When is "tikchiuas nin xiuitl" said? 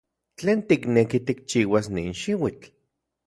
1.27-2.65